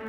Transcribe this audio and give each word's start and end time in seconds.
Je 0.00 0.06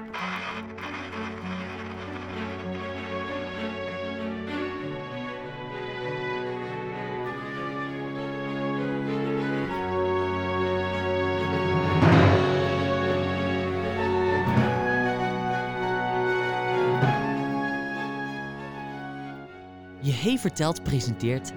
Hey 20.12 20.38
Vertelt 20.38 20.84
presenteert 20.84 21.52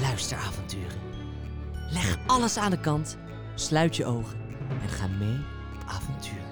luisteravonturen. 0.00 0.98
Leg 1.90 2.18
alles 2.26 2.56
aan 2.56 2.70
de 2.70 2.80
kant, 2.80 3.16
sluit 3.54 3.96
je 3.96 4.04
ogen 4.04 4.38
en 4.82 4.88
ga 4.88 5.06
mee 5.06 5.38
op 5.74 5.84
avontuur. 5.86 6.49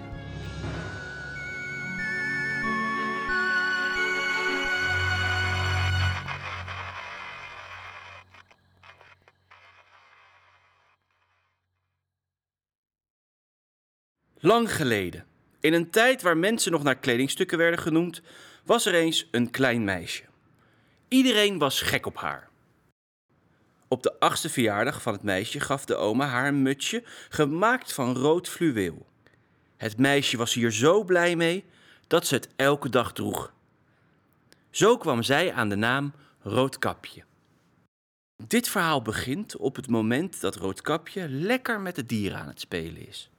Lang 14.41 14.74
geleden, 14.74 15.24
in 15.60 15.73
een 15.73 15.91
tijd 15.91 16.23
waar 16.23 16.37
mensen 16.37 16.73
nog 16.73 16.83
naar 16.83 16.98
kledingstukken 16.98 17.59
werden 17.59 17.80
genoemd, 17.80 18.23
was 18.64 18.87
er 18.87 18.95
eens 18.95 19.28
een 19.30 19.51
klein 19.51 19.84
meisje. 19.84 20.23
Iedereen 21.09 21.59
was 21.59 21.80
gek 21.80 22.06
op 22.06 22.16
haar. 22.16 22.48
Op 23.88 24.02
de 24.02 24.20
achtste 24.20 24.48
verjaardag 24.48 25.02
van 25.02 25.12
het 25.12 25.23
meisje 25.23 25.61
gaf 25.61 25.84
de 25.84 25.95
oma 25.95 26.27
haar 26.27 26.48
een 26.48 26.62
mutsje 26.62 27.02
gemaakt 27.28 27.92
van 27.92 28.16
rood 28.16 28.48
fluweel. 28.48 29.06
Het 29.77 29.98
meisje 29.98 30.37
was 30.37 30.55
hier 30.55 30.73
zo 30.73 31.05
blij 31.05 31.36
mee 31.36 31.64
dat 32.06 32.27
ze 32.27 32.34
het 32.34 32.48
elke 32.56 32.89
dag 32.89 33.12
droeg. 33.12 33.53
Zo 34.70 34.97
kwam 34.97 35.22
zij 35.22 35.53
aan 35.53 35.69
de 35.69 35.77
naam 35.77 36.12
Roodkapje. 36.41 37.25
Dit 38.47 38.69
verhaal 38.69 39.03
begint 39.03 39.56
op 39.56 39.77
het 39.77 39.89
moment 39.89 40.41
dat 40.41 40.56
Roodkapje 40.56 41.28
lekker 41.28 41.81
met 41.81 41.94
de 41.94 42.06
dieren 42.06 42.39
aan 42.39 42.48
het 42.48 42.61
spelen 42.61 43.09
is. 43.09 43.31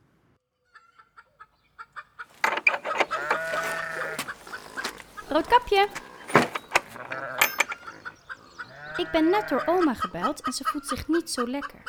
Roodkapje. 5.30 5.88
Ik 8.96 9.12
ben 9.12 9.30
net 9.30 9.50
door 9.50 9.64
oma 9.66 9.94
gebeld 9.94 10.42
en 10.42 10.54
ze 10.54 10.64
voelt 10.64 10.88
zich 10.88 11.08
niet 11.08 11.32
zo 11.32 11.48
lekker. 11.48 11.82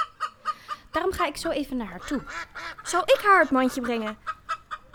Daarom 0.91 1.13
ga 1.13 1.27
ik 1.27 1.37
zo 1.37 1.49
even 1.49 1.77
naar 1.77 1.87
haar 1.87 2.07
toe. 2.07 2.23
Zal 2.83 3.03
ik 3.03 3.21
haar 3.23 3.41
het 3.41 3.51
mandje 3.51 3.81
brengen? 3.81 4.19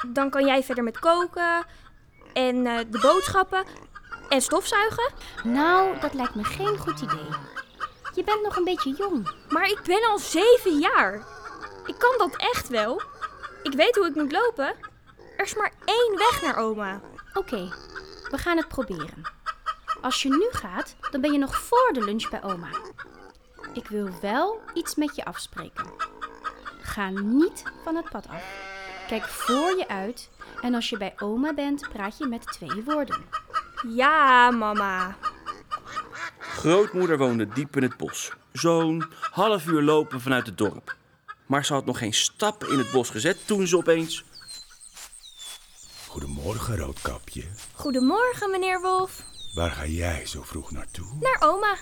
Dan 0.07 0.29
kan 0.29 0.45
jij 0.45 0.63
verder 0.63 0.83
met 0.83 0.99
koken 0.99 1.65
en 2.33 2.65
eh, 2.67 2.77
de 2.89 2.99
boodschappen 2.99 3.65
en 4.29 4.41
stofzuigen. 4.41 5.13
Nou, 5.43 5.99
dat 5.99 6.13
lijkt 6.13 6.35
me 6.35 6.43
geen 6.43 6.77
goed 6.77 7.01
idee. 7.01 7.29
Je 8.13 8.23
bent 8.23 8.41
nog 8.43 8.55
een 8.55 8.63
beetje 8.63 8.93
jong. 8.97 9.31
Maar 9.49 9.69
ik 9.69 9.81
ben 9.83 10.09
al 10.09 10.17
zeven 10.17 10.79
jaar. 10.79 11.13
Ik 11.85 11.95
kan 11.97 12.13
dat 12.17 12.35
echt 12.37 12.67
wel. 12.67 13.01
Ik 13.63 13.73
weet 13.73 13.95
hoe 13.95 14.07
ik 14.07 14.15
moet 14.15 14.31
lopen. 14.31 14.75
Er 15.37 15.45
is 15.45 15.55
maar 15.55 15.71
één 15.85 16.17
weg 16.17 16.41
naar 16.41 16.57
oma. 16.57 17.01
Oké, 17.33 17.71
we 18.29 18.37
gaan 18.37 18.57
het 18.57 18.67
proberen. 18.67 19.21
Als 20.01 20.21
je 20.21 20.29
nu 20.29 20.47
gaat, 20.51 20.95
dan 21.11 21.21
ben 21.21 21.31
je 21.31 21.37
nog 21.37 21.57
voor 21.57 21.89
de 21.93 22.03
lunch 22.03 22.29
bij 22.29 22.43
oma. 22.43 22.69
Ik 23.73 23.87
wil 23.87 24.09
wel 24.21 24.61
iets 24.73 24.95
met 24.95 25.15
je 25.15 25.25
afspreken. 25.25 25.85
Ga 26.81 27.09
niet 27.09 27.63
van 27.83 27.95
het 27.95 28.09
pad 28.09 28.27
af. 28.27 28.43
Kijk 29.07 29.23
voor 29.23 29.77
je 29.77 29.87
uit 29.87 30.29
en 30.61 30.73
als 30.73 30.89
je 30.89 30.97
bij 30.97 31.13
oma 31.17 31.53
bent, 31.53 31.89
praat 31.93 32.17
je 32.17 32.25
met 32.25 32.45
twee 32.45 32.83
woorden. 32.85 33.25
Ja, 33.87 34.51
mama. 34.51 35.15
Grootmoeder 36.39 37.17
woonde 37.17 37.47
diep 37.47 37.75
in 37.75 37.83
het 37.83 37.97
bos. 37.97 38.31
Zo'n 38.51 39.05
half 39.31 39.67
uur 39.67 39.81
lopen 39.81 40.21
vanuit 40.21 40.45
het 40.45 40.57
dorp. 40.57 40.95
Maar 41.45 41.65
ze 41.65 41.73
had 41.73 41.85
nog 41.85 41.97
geen 41.97 42.13
stap 42.13 42.63
in 42.63 42.77
het 42.77 42.91
bos 42.91 43.09
gezet 43.09 43.47
toen 43.47 43.67
ze 43.67 43.77
opeens... 43.77 44.23
Goedemorgen, 46.15 46.77
Roodkapje. 46.77 47.43
Goedemorgen, 47.73 48.51
meneer 48.51 48.81
Wolf. 48.81 49.23
Waar 49.53 49.71
ga 49.71 49.85
jij 49.85 50.25
zo 50.25 50.41
vroeg 50.43 50.71
naartoe? 50.71 51.05
Naar 51.19 51.37
oma. 51.39 51.77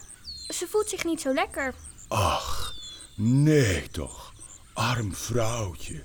Ze 0.47 0.67
voelt 0.67 0.89
zich 0.89 1.03
niet 1.03 1.21
zo 1.21 1.33
lekker. 1.33 1.73
Ach, 2.07 2.73
nee 3.15 3.89
toch. 3.89 4.33
Arm 4.73 5.15
vrouwtje. 5.15 6.03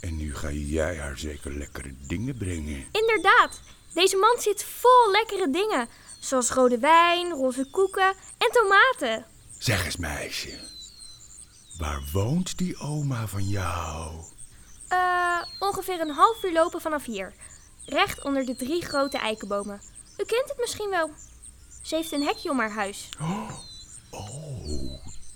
En 0.00 0.16
nu 0.16 0.34
ga 0.34 0.50
jij 0.50 0.96
haar 0.96 1.18
zeker 1.18 1.52
lekkere 1.52 1.94
dingen 2.06 2.36
brengen. 2.36 2.86
Inderdaad. 2.92 3.60
Deze 3.94 4.16
mand 4.16 4.42
zit 4.42 4.64
vol 4.64 5.10
lekkere 5.10 5.50
dingen. 5.50 5.88
Zoals 6.20 6.50
rode 6.50 6.78
wijn, 6.78 7.30
roze 7.30 7.68
koeken 7.70 8.14
en 8.38 8.50
tomaten. 8.52 9.26
Zeg 9.58 9.84
eens, 9.84 9.96
meisje. 9.96 10.58
Waar 11.78 12.08
woont 12.12 12.58
die 12.58 12.78
oma 12.78 13.26
van 13.26 13.48
jou? 13.48 14.24
Eh, 14.88 15.42
ongeveer 15.58 16.00
een 16.00 16.10
half 16.10 16.44
uur 16.44 16.52
lopen 16.52 16.80
vanaf 16.80 17.04
hier. 17.04 17.34
Recht 17.84 18.22
onder 18.24 18.44
de 18.44 18.56
drie 18.56 18.84
grote 18.84 19.18
eikenbomen. 19.18 19.80
U 20.18 20.24
kent 20.24 20.48
het 20.48 20.58
misschien 20.60 20.90
wel. 20.90 21.10
Ze 21.82 21.94
heeft 21.94 22.12
een 22.12 22.22
hekje 22.22 22.50
om 22.50 22.58
haar 22.58 22.70
huis. 22.72 23.08
Oh, 23.20 23.50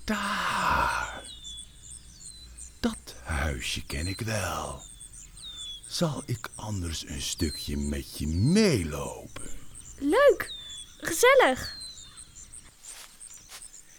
daar. 0.04 1.22
Dat 2.80 3.14
huisje 3.22 3.86
ken 3.86 4.06
ik 4.06 4.20
wel. 4.20 4.82
Zal 5.88 6.22
ik 6.26 6.48
anders 6.54 7.08
een 7.08 7.22
stukje 7.22 7.76
met 7.76 8.18
je 8.18 8.26
meelopen? 8.26 9.50
Leuk. 9.98 10.54
Gezellig. 11.00 11.78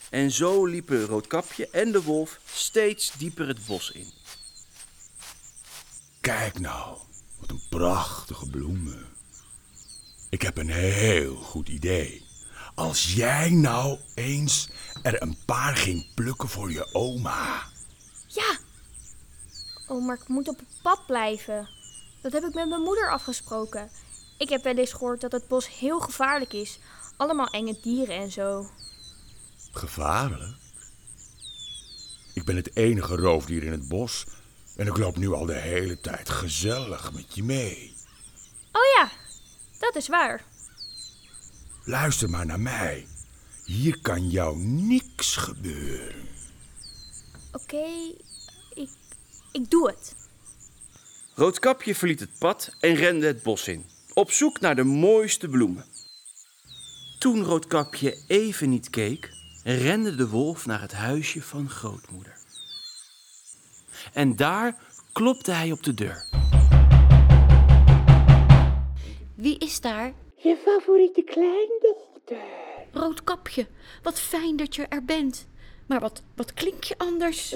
En 0.10 0.32
zo 0.32 0.66
liepen 0.66 1.06
Roodkapje 1.06 1.70
en 1.70 1.92
de 1.92 2.04
wolf 2.04 2.40
steeds 2.54 3.12
dieper 3.18 3.48
het 3.48 3.66
bos 3.66 3.92
in. 3.92 4.12
Kijk 6.32 6.60
nou, 6.60 6.98
wat 7.40 7.50
een 7.50 7.62
prachtige 7.70 8.50
bloemen. 8.50 9.06
Ik 10.30 10.42
heb 10.42 10.58
een 10.58 10.70
heel 10.70 11.36
goed 11.36 11.70
idee. 11.70 12.26
Als 12.76 13.14
jij 13.14 13.50
nou 13.50 14.00
eens 14.16 14.70
er 15.02 15.22
een 15.22 15.38
paar 15.46 15.76
ging 15.76 16.14
plukken 16.14 16.50
voor 16.50 16.72
je 16.72 16.94
oma. 16.94 17.64
Ja. 18.28 18.58
Oh, 19.88 20.06
maar 20.06 20.16
ik 20.16 20.28
moet 20.28 20.48
op 20.48 20.58
het 20.58 20.82
pad 20.82 21.06
blijven. 21.06 21.70
Dat 22.22 22.32
heb 22.32 22.44
ik 22.44 22.54
met 22.54 22.70
mijn 22.70 22.82
moeder 22.82 23.12
afgesproken. 23.12 23.90
Ik 24.38 24.50
heb 24.50 24.64
wel 24.64 24.78
eens 24.78 24.94
gehoord 24.94 25.22
dat 25.22 25.32
het 25.32 25.48
bos 25.48 25.80
heel 25.80 26.00
gevaarlijk 26.00 26.54
is. 26.54 26.80
Allemaal 27.18 27.48
enge 27.48 27.80
dieren 27.82 28.16
en 28.16 28.32
zo. 28.32 28.70
Gevaarlijk? 29.72 30.56
Ik 32.34 32.46
ben 32.46 32.56
het 32.56 32.76
enige 32.76 33.16
roofdier 33.16 33.64
in 33.64 33.72
het 33.72 33.88
bos 33.88 34.26
en 34.76 34.88
ik 34.88 34.98
loop 34.98 35.18
nu 35.18 35.34
al 35.34 35.46
de 35.46 35.58
hele 35.58 36.00
tijd 36.00 36.30
gezellig 36.30 37.14
met 37.14 37.36
je 37.36 37.44
mee. 37.44 37.94
Oh 38.72 38.82
ja, 38.98 39.12
dat 39.80 39.96
is 39.96 40.08
waar. 40.08 40.44
Luister 41.84 42.30
maar 42.30 42.46
naar 42.46 42.60
mij. 42.60 43.08
Hier 43.66 44.00
kan 44.02 44.30
jou 44.30 44.58
niks 44.66 45.36
gebeuren. 45.36 46.28
Oké, 47.52 47.86
ik, 48.74 48.90
ik 49.52 49.70
doe 49.70 49.90
het. 49.90 50.16
Roodkapje 51.36 51.96
verliet 51.96 52.20
het 52.20 52.38
pad 52.38 52.76
en 52.80 52.96
rende 52.96 53.26
het 53.26 53.44
bos 53.44 53.68
in, 53.68 53.86
op 54.14 54.32
zoek 54.32 54.60
naar 54.60 54.76
de 54.76 54.84
mooiste 54.84 55.48
bloemen. 55.48 55.86
Toen 57.20 57.44
Roodkapje 57.44 58.24
even 58.28 58.70
niet 58.70 58.90
keek, 58.90 59.34
rende 59.64 60.16
de 60.16 60.28
wolf 60.28 60.66
naar 60.66 60.82
het 60.82 60.92
huisje 60.92 61.42
van 61.42 61.70
grootmoeder. 61.70 62.41
En 64.14 64.36
daar 64.36 64.76
klopte 65.12 65.52
hij 65.52 65.72
op 65.72 65.84
de 65.84 65.94
deur. 65.94 66.30
Wie 69.36 69.58
is 69.58 69.82
daar? 69.82 70.14
Je 70.36 70.58
favoriete 70.66 71.22
kleindochter. 71.22 72.60
Roodkapje, 72.92 73.68
wat 74.04 74.20
fijn 74.20 74.56
dat 74.56 74.76
je 74.76 74.86
er 74.90 75.06
bent. 75.06 75.48
Maar 75.86 76.00
wat, 76.00 76.24
wat 76.36 76.54
klink 76.54 76.84
je 76.84 76.96
anders? 76.98 77.56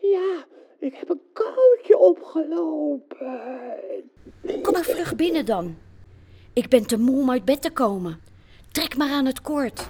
Ja, 0.00 0.44
ik 0.78 0.94
heb 0.94 1.10
een 1.10 1.20
koudje 1.32 1.98
opgelopen. 1.98 3.40
Kom 4.62 4.72
maar 4.72 4.84
vlug 4.84 5.14
binnen 5.16 5.46
dan. 5.46 5.76
Ik 6.52 6.68
ben 6.68 6.86
te 6.86 6.98
moe 6.98 7.20
om 7.20 7.30
uit 7.30 7.44
bed 7.44 7.62
te 7.62 7.70
komen. 7.70 8.20
Trek 8.72 8.96
maar 8.96 9.10
aan 9.10 9.26
het 9.26 9.42
koord. 9.42 9.88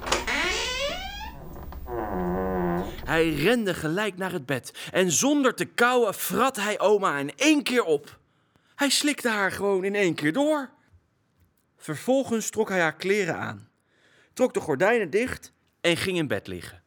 Hij 3.07 3.35
rende 3.35 3.75
gelijk 3.75 4.17
naar 4.17 4.33
het 4.33 4.47
bed 4.47 4.89
en 4.93 5.11
zonder 5.11 5.55
te 5.55 5.65
kauwen 5.65 6.15
vrat 6.15 6.57
hij 6.57 6.81
oma 6.81 7.19
in 7.19 7.37
één 7.37 7.63
keer 7.63 7.85
op. 7.85 8.19
Hij 8.75 8.91
slikte 8.91 9.29
haar 9.29 9.53
gewoon 9.53 9.85
in 9.85 9.95
één 9.95 10.15
keer 10.15 10.33
door. 10.33 10.71
Vervolgens 11.77 12.51
trok 12.51 12.69
hij 12.69 12.81
haar 12.81 12.97
kleren 12.97 13.37
aan, 13.37 13.69
trok 14.33 14.55
de 14.55 14.61
gordijnen 14.61 15.11
dicht 15.11 15.53
en 15.81 15.97
ging 15.97 16.17
in 16.17 16.27
bed 16.27 16.47
liggen. 16.47 16.83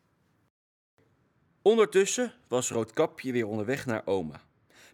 Ondertussen 1.62 2.34
was 2.48 2.70
Roodkapje 2.70 3.32
weer 3.32 3.48
onderweg 3.48 3.86
naar 3.86 4.02
oma, 4.06 4.42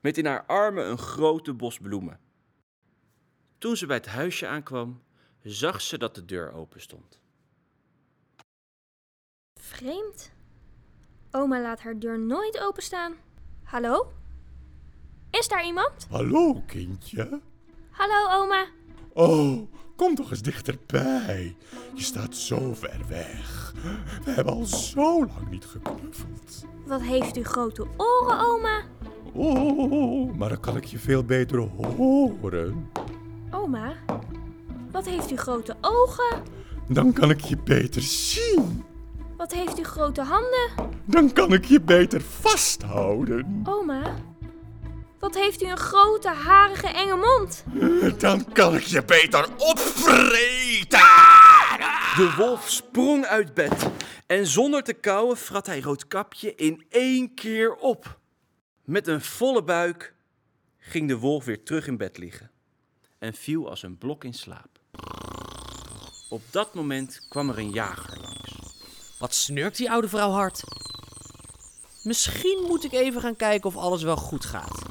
met 0.01 0.17
in 0.17 0.25
haar 0.25 0.45
armen 0.45 0.89
een 0.89 0.97
grote 0.97 1.53
bos 1.53 1.77
bloemen. 1.79 2.19
Toen 3.57 3.77
ze 3.77 3.85
bij 3.85 3.97
het 3.97 4.05
huisje 4.05 4.47
aankwam, 4.47 5.03
zag 5.41 5.81
ze 5.81 5.97
dat 5.97 6.15
de 6.15 6.25
deur 6.25 6.53
open 6.53 6.81
stond. 6.81 7.19
Vreemd. 9.59 10.33
Oma 11.35 11.61
laat 11.61 11.81
haar 11.81 11.99
deur 11.99 12.19
nooit 12.19 12.59
openstaan. 12.59 13.13
Hallo? 13.63 14.11
Is 15.31 15.47
daar 15.47 15.65
iemand? 15.65 16.07
Hallo, 16.09 16.63
kindje. 16.67 17.41
Hallo, 17.91 18.43
oma. 18.43 18.65
Oh, 19.13 19.69
kom 19.95 20.15
toch 20.15 20.29
eens 20.31 20.41
dichterbij. 20.41 21.55
Je 21.93 22.03
staat 22.03 22.35
zo 22.35 22.73
ver 22.73 22.99
weg. 23.07 23.73
We 24.25 24.31
hebben 24.31 24.53
al 24.53 24.65
zo 24.65 25.25
lang 25.25 25.49
niet 25.49 25.65
geknuffeld. 25.65 26.65
Wat 26.85 27.01
heeft 27.01 27.37
u 27.37 27.43
grote 27.43 27.87
oren, 27.97 28.39
oma? 28.39 28.83
Oh, 29.33 30.35
maar 30.35 30.49
dan 30.49 30.59
kan 30.59 30.77
ik 30.77 30.85
je 30.85 30.99
veel 30.99 31.23
beter 31.23 31.59
horen. 31.59 32.91
Oma, 33.51 33.93
wat 34.91 35.05
heeft 35.05 35.31
u 35.31 35.35
grote 35.35 35.75
ogen? 35.81 36.43
Dan 36.87 37.13
kan 37.13 37.29
ik 37.29 37.41
je 37.41 37.57
beter 37.57 38.01
zien. 38.01 38.83
Wat 39.37 39.51
heeft 39.51 39.79
u 39.79 39.83
grote 39.83 40.21
handen? 40.21 40.69
Dan 41.05 41.33
kan 41.33 41.53
ik 41.53 41.65
je 41.65 41.81
beter 41.81 42.21
vasthouden. 42.21 43.61
Oma, 43.63 44.15
wat 45.19 45.35
heeft 45.35 45.63
u 45.63 45.67
een 45.67 45.77
grote, 45.77 46.29
harige, 46.29 46.87
enge 46.87 47.15
mond? 47.15 47.63
Dan 48.19 48.51
kan 48.53 48.75
ik 48.75 48.83
je 48.83 49.03
beter 49.03 49.47
opvreten. 49.57 50.99
De 52.15 52.33
wolf 52.37 52.69
sprong 52.69 53.25
uit 53.25 53.53
bed 53.53 53.89
en 54.27 54.47
zonder 54.47 54.83
te 54.83 54.93
kauwen 54.93 55.37
vrat 55.37 55.65
hij 55.65 55.81
Roodkapje 55.81 56.55
in 56.55 56.85
één 56.89 57.33
keer 57.33 57.75
op. 57.75 58.19
Met 58.83 59.07
een 59.07 59.21
volle 59.21 59.63
buik 59.63 60.13
ging 60.77 61.07
de 61.07 61.17
wolf 61.17 61.45
weer 61.45 61.63
terug 61.63 61.87
in 61.87 61.97
bed 61.97 62.17
liggen 62.17 62.51
en 63.19 63.33
viel 63.33 63.69
als 63.69 63.83
een 63.83 63.97
blok 63.97 64.23
in 64.23 64.33
slaap. 64.33 64.79
Op 66.29 66.41
dat 66.51 66.73
moment 66.73 67.25
kwam 67.29 67.49
er 67.49 67.57
een 67.57 67.71
jager 67.71 68.19
langs. 68.21 68.34
Wat 69.25 69.33
snurkt 69.33 69.77
die 69.77 69.91
oude 69.91 70.09
vrouw 70.09 70.31
hard? 70.31 70.63
Misschien 72.03 72.63
moet 72.67 72.83
ik 72.83 72.91
even 72.91 73.21
gaan 73.21 73.35
kijken 73.35 73.69
of 73.69 73.77
alles 73.77 74.03
wel 74.03 74.15
goed 74.15 74.45
gaat. 74.45 74.81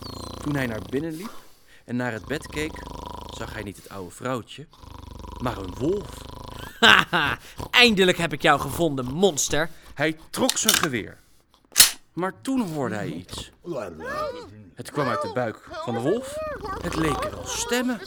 Toen 0.42 0.54
hij 0.54 0.66
naar 0.66 0.82
binnen 0.90 1.16
liep 1.16 1.32
en 1.84 1.96
naar 1.96 2.12
het 2.12 2.24
bed 2.24 2.46
keek, 2.46 2.72
zag 3.36 3.52
hij 3.52 3.62
niet 3.62 3.76
het 3.76 3.88
oude 3.88 4.10
vrouwtje, 4.10 4.66
maar 5.42 5.58
een 5.58 5.74
wolf. 5.78 6.08
Haha, 6.80 7.38
eindelijk 7.70 8.18
heb 8.18 8.32
ik 8.32 8.42
jou 8.42 8.60
gevonden, 8.60 9.04
monster. 9.04 9.70
Hij 9.94 10.18
trok 10.30 10.56
zijn 10.56 10.74
geweer. 10.74 11.18
Maar 12.12 12.34
toen 12.40 12.72
hoorde 12.72 12.94
hij 12.94 13.08
iets. 13.08 13.50
Het 14.74 14.90
kwam 14.90 15.08
uit 15.08 15.22
de 15.22 15.32
buik 15.34 15.68
van 15.70 15.94
de 15.94 16.00
wolf. 16.00 16.36
Het 16.82 16.94
leken 16.94 17.30
wel 17.30 17.46
stemmen. 17.46 18.00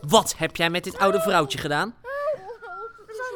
Wat 0.00 0.34
heb 0.36 0.56
jij 0.56 0.70
met 0.70 0.84
dit 0.84 0.98
oude 0.98 1.20
vrouwtje 1.20 1.58
gedaan? 1.58 1.94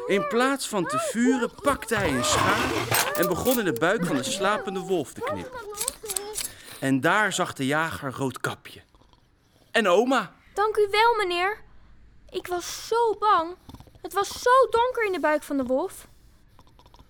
In 0.09 0.27
plaats 0.27 0.67
van 0.67 0.85
te 0.85 0.99
vuren 0.99 1.51
pakte 1.61 1.95
hij 1.95 2.13
een 2.13 2.23
schaar 2.23 2.87
en 3.15 3.27
begon 3.27 3.59
in 3.59 3.65
de 3.65 3.79
buik 3.79 4.05
van 4.05 4.15
de 4.15 4.23
slapende 4.23 4.79
wolf 4.79 5.13
te 5.13 5.21
knippen. 5.21 5.59
En 6.79 7.01
daar 7.01 7.33
zag 7.33 7.53
de 7.53 7.65
jager 7.65 8.11
Roodkapje. 8.11 8.81
En 9.71 9.87
oma. 9.87 10.33
Dank 10.53 10.77
u 10.77 10.87
wel, 10.91 11.15
meneer. 11.15 11.61
Ik 12.29 12.47
was 12.47 12.87
zo 12.87 13.15
bang. 13.19 13.55
Het 14.01 14.13
was 14.13 14.41
zo 14.41 14.49
donker 14.69 15.05
in 15.05 15.11
de 15.11 15.19
buik 15.19 15.43
van 15.43 15.57
de 15.57 15.63
wolf. 15.63 16.07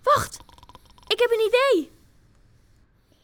Wacht, 0.02 0.38
ik 1.06 1.18
heb 1.18 1.30
een 1.30 1.46
idee. 1.46 1.90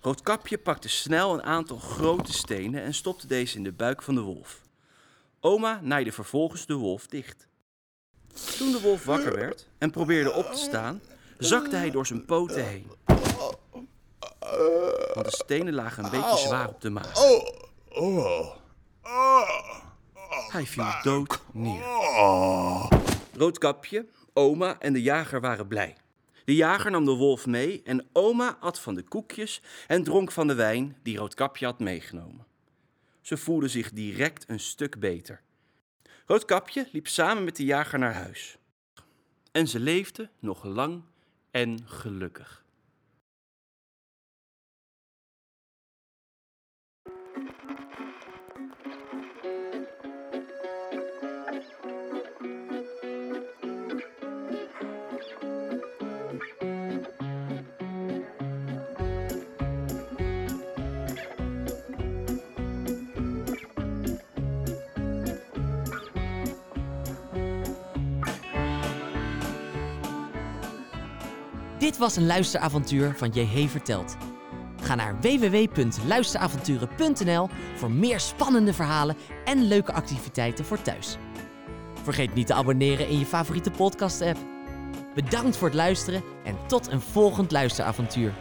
Roodkapje 0.00 0.58
pakte 0.58 0.88
snel 0.88 1.34
een 1.34 1.43
aantal 1.43 1.79
grote 1.79 2.32
stenen 2.32 2.82
en 2.82 2.94
stopte 2.94 3.26
deze 3.26 3.56
in 3.56 3.64
de 3.64 3.72
buik 3.72 4.02
van 4.02 4.14
de 4.14 4.20
wolf. 4.20 4.61
Oma 5.40 5.81
naaide 5.82 6.12
vervolgens 6.12 6.67
de 6.67 6.75
wolf 6.75 7.06
dicht. 7.06 7.46
Toen 8.58 8.72
de 8.72 8.80
wolf 8.82 9.04
wakker 9.04 9.34
werd 9.34 9.66
en 9.78 9.90
probeerde 9.90 10.32
op 10.32 10.50
te 10.50 10.58
staan, 10.58 11.00
zakte 11.38 11.76
hij 11.76 11.90
door 11.90 12.06
zijn 12.06 12.24
poten 12.24 12.64
heen. 12.64 12.90
Want 15.14 15.24
de 15.24 15.36
stenen 15.44 15.74
lagen 15.74 16.04
een 16.04 16.10
beetje 16.10 16.38
zwaar 16.38 16.68
op 16.68 16.80
de 16.80 16.90
maag. 16.90 17.12
Hij 20.52 20.66
viel 20.66 20.84
dood 21.02 21.40
neer. 21.52 21.82
Roodkapje, 23.32 24.06
oma 24.32 24.78
en 24.78 24.92
de 24.92 25.02
jager 25.02 25.40
waren 25.40 25.66
blij. 25.66 25.96
De 26.44 26.54
jager 26.54 26.90
nam 26.90 27.04
de 27.04 27.14
wolf 27.14 27.46
mee 27.46 27.80
en 27.84 28.06
oma 28.12 28.56
at 28.60 28.80
van 28.80 28.94
de 28.94 29.02
koekjes 29.02 29.62
en 29.86 30.04
dronk 30.04 30.32
van 30.32 30.46
de 30.46 30.54
wijn 30.54 30.96
die 31.02 31.18
Roodkapje 31.18 31.66
had 31.66 31.78
meegenomen. 31.78 32.46
Ze 33.20 33.36
voelde 33.36 33.68
zich 33.68 33.90
direct 33.90 34.44
een 34.48 34.60
stuk 34.60 34.98
beter. 35.00 35.42
Roodkapje 36.28 36.88
liep 36.93 37.06
samen 37.06 37.44
met 37.44 37.56
de 37.56 37.64
jager 37.64 37.99
naar 37.99 38.14
huis. 38.14 38.58
En 39.52 39.69
ze 39.69 39.81
leefden 39.81 40.31
nog 40.38 40.64
lang 40.64 41.02
en 41.50 41.78
gelukkig. 41.84 42.64
Dit 71.78 71.99
was 71.99 72.17
een 72.17 72.26
luisteravontuur 72.26 73.14
van 73.17 73.28
JH 73.28 73.69
Verteld. 73.69 74.17
Ga 74.82 74.94
naar 74.94 75.20
www.luisteravonturen.nl 75.20 77.49
voor 77.75 77.90
meer 77.90 78.20
spannende 78.20 78.73
verhalen 78.73 79.17
en 79.44 79.62
leuke 79.62 79.93
activiteiten 79.93 80.64
voor 80.64 80.82
thuis. 80.82 81.17
Vergeet 82.02 82.34
niet 82.34 82.46
te 82.46 82.55
abonneren 82.55 83.08
in 83.08 83.19
je 83.19 83.26
favoriete 83.26 83.70
podcast-app. 83.70 84.38
Bedankt 85.14 85.56
voor 85.56 85.69
het 85.69 85.76
luisteren 85.76 86.23
en 86.44 86.56
tot 86.67 86.87
een 86.87 87.00
volgend 87.00 87.52
luisteravontuur. 87.52 88.32